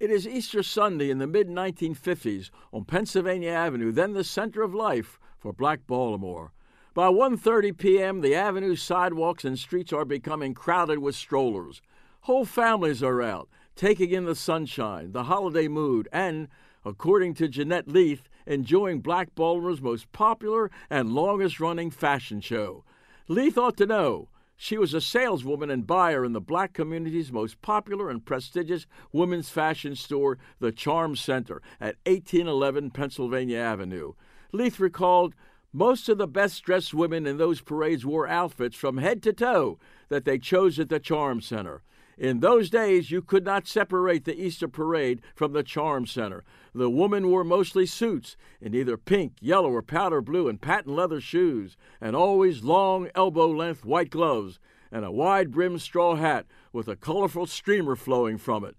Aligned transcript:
It 0.00 0.12
is 0.12 0.28
Easter 0.28 0.62
Sunday 0.62 1.10
in 1.10 1.18
the 1.18 1.26
mid 1.26 1.48
1950s 1.48 2.50
on 2.72 2.84
Pennsylvania 2.84 3.50
Avenue, 3.50 3.90
then 3.90 4.12
the 4.12 4.22
center 4.22 4.62
of 4.62 4.72
life 4.72 5.18
for 5.40 5.52
Black 5.52 5.88
Baltimore. 5.88 6.52
By 6.94 7.08
1:30 7.08 7.76
p.m., 7.76 8.20
the 8.20 8.32
avenue 8.32 8.76
sidewalks 8.76 9.44
and 9.44 9.58
streets 9.58 9.92
are 9.92 10.04
becoming 10.04 10.54
crowded 10.54 11.00
with 11.00 11.16
strollers. 11.16 11.82
Whole 12.20 12.44
families 12.44 13.02
are 13.02 13.20
out, 13.20 13.48
taking 13.74 14.12
in 14.12 14.24
the 14.24 14.36
sunshine, 14.36 15.10
the 15.10 15.24
holiday 15.24 15.66
mood, 15.66 16.08
and, 16.12 16.46
according 16.84 17.34
to 17.34 17.48
Jeanette 17.48 17.88
Leith, 17.88 18.28
enjoying 18.46 19.00
Black 19.00 19.34
Baltimore's 19.34 19.82
most 19.82 20.12
popular 20.12 20.70
and 20.88 21.12
longest 21.12 21.58
running 21.58 21.90
fashion 21.90 22.40
show. 22.40 22.84
Leith 23.26 23.58
ought 23.58 23.76
to 23.78 23.86
know. 23.86 24.28
She 24.60 24.76
was 24.76 24.92
a 24.92 25.00
saleswoman 25.00 25.70
and 25.70 25.86
buyer 25.86 26.24
in 26.24 26.32
the 26.32 26.40
black 26.40 26.72
community's 26.72 27.30
most 27.30 27.62
popular 27.62 28.10
and 28.10 28.26
prestigious 28.26 28.88
women's 29.12 29.48
fashion 29.48 29.94
store, 29.94 30.36
the 30.58 30.72
Charm 30.72 31.14
Center, 31.14 31.62
at 31.80 31.94
1811 32.06 32.90
Pennsylvania 32.90 33.58
Avenue. 33.58 34.14
Leith 34.50 34.80
recalled 34.80 35.36
most 35.72 36.08
of 36.08 36.18
the 36.18 36.26
best 36.26 36.64
dressed 36.64 36.92
women 36.92 37.24
in 37.24 37.36
those 37.36 37.60
parades 37.60 38.04
wore 38.04 38.26
outfits 38.26 38.74
from 38.74 38.96
head 38.96 39.22
to 39.22 39.32
toe 39.32 39.78
that 40.08 40.24
they 40.24 40.38
chose 40.38 40.80
at 40.80 40.88
the 40.88 40.98
Charm 40.98 41.40
Center. 41.40 41.84
In 42.18 42.40
those 42.40 42.68
days, 42.68 43.12
you 43.12 43.22
could 43.22 43.44
not 43.44 43.68
separate 43.68 44.24
the 44.24 44.36
Easter 44.36 44.66
parade 44.66 45.22
from 45.36 45.52
the 45.52 45.62
Charm 45.62 46.04
Center. 46.04 46.42
The 46.74 46.90
women 46.90 47.28
wore 47.28 47.44
mostly 47.44 47.86
suits 47.86 48.36
in 48.60 48.74
either 48.74 48.96
pink, 48.96 49.34
yellow, 49.40 49.70
or 49.70 49.82
powder 49.82 50.20
blue 50.20 50.48
and 50.48 50.60
patent 50.60 50.96
leather 50.96 51.20
shoes, 51.20 51.76
and 52.00 52.16
always 52.16 52.64
long, 52.64 53.08
elbow 53.14 53.48
length 53.48 53.84
white 53.84 54.10
gloves, 54.10 54.58
and 54.90 55.04
a 55.04 55.12
wide 55.12 55.52
brimmed 55.52 55.80
straw 55.80 56.16
hat 56.16 56.46
with 56.72 56.88
a 56.88 56.96
colorful 56.96 57.46
streamer 57.46 57.94
flowing 57.94 58.36
from 58.36 58.64
it. 58.64 58.76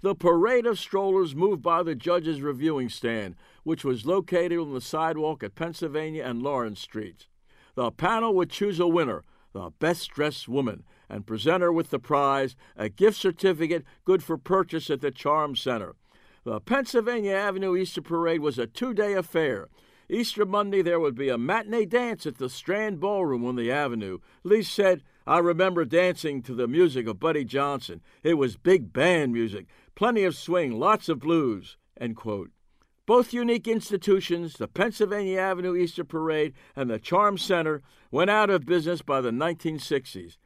The 0.00 0.14
parade 0.14 0.64
of 0.64 0.78
strollers 0.78 1.34
moved 1.34 1.62
by 1.62 1.82
the 1.82 1.94
judge's 1.94 2.40
reviewing 2.40 2.88
stand, 2.88 3.36
which 3.62 3.84
was 3.84 4.06
located 4.06 4.58
on 4.58 4.72
the 4.72 4.80
sidewalk 4.80 5.42
at 5.42 5.54
Pennsylvania 5.54 6.24
and 6.24 6.42
Lawrence 6.42 6.80
Streets. 6.80 7.28
The 7.74 7.90
panel 7.92 8.34
would 8.34 8.48
choose 8.48 8.80
a 8.80 8.86
winner, 8.86 9.22
the 9.52 9.70
best 9.78 10.10
dressed 10.10 10.48
woman, 10.48 10.84
and 11.12 11.26
present 11.26 11.62
her 11.62 11.70
with 11.70 11.90
the 11.90 11.98
prize, 11.98 12.56
a 12.74 12.88
gift 12.88 13.18
certificate 13.18 13.84
good 14.06 14.22
for 14.22 14.38
purchase 14.38 14.88
at 14.88 15.02
the 15.02 15.10
Charm 15.10 15.54
Center. 15.54 15.94
The 16.44 16.58
Pennsylvania 16.58 17.34
Avenue 17.34 17.76
Easter 17.76 18.00
Parade 18.00 18.40
was 18.40 18.58
a 18.58 18.66
two 18.66 18.94
day 18.94 19.12
affair. 19.12 19.68
Easter 20.08 20.46
Monday, 20.46 20.80
there 20.80 20.98
would 20.98 21.14
be 21.14 21.28
a 21.28 21.38
matinee 21.38 21.84
dance 21.84 22.26
at 22.26 22.38
the 22.38 22.48
Strand 22.48 22.98
Ballroom 22.98 23.44
on 23.44 23.56
the 23.56 23.70
Avenue. 23.70 24.18
Lee 24.42 24.62
said, 24.62 25.02
I 25.26 25.38
remember 25.38 25.84
dancing 25.84 26.42
to 26.42 26.54
the 26.54 26.66
music 26.66 27.06
of 27.06 27.20
Buddy 27.20 27.44
Johnson. 27.44 28.00
It 28.22 28.34
was 28.34 28.56
big 28.56 28.92
band 28.92 29.32
music, 29.32 29.66
plenty 29.94 30.24
of 30.24 30.34
swing, 30.34 30.72
lots 30.72 31.08
of 31.10 31.20
blues. 31.20 31.76
Both 33.04 33.32
unique 33.32 33.68
institutions, 33.68 34.54
the 34.54 34.66
Pennsylvania 34.66 35.38
Avenue 35.38 35.76
Easter 35.76 36.04
Parade 36.04 36.54
and 36.74 36.88
the 36.88 36.98
Charm 36.98 37.36
Center, 37.36 37.82
went 38.10 38.30
out 38.30 38.50
of 38.50 38.66
business 38.66 39.02
by 39.02 39.20
the 39.20 39.30
1960s. 39.30 40.38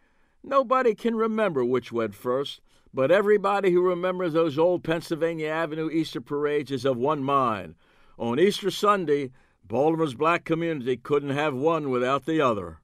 Nobody 0.49 0.95
can 0.95 1.17
remember 1.17 1.65
which 1.65 1.91
went 1.91 2.15
first, 2.15 2.61
but 2.95 3.11
everybody 3.11 3.73
who 3.73 3.83
remembers 3.83 4.33
those 4.33 4.57
old 4.57 4.85
Pennsylvania 4.85 5.49
Avenue 5.49 5.91
Easter 5.91 6.21
parades 6.21 6.71
is 6.71 6.85
of 6.85 6.97
one 6.97 7.25
mind. 7.25 7.75
On 8.17 8.39
Easter 8.39 8.71
Sunday, 8.71 9.33
Baltimore's 9.67 10.15
black 10.15 10.45
community 10.45 10.97
couldn't 10.97 11.31
have 11.31 11.53
one 11.53 11.91
without 11.91 12.27
the 12.27 12.41
other. 12.41 12.79